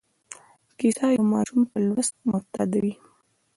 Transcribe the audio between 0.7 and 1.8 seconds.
کیسه یو ماشوم په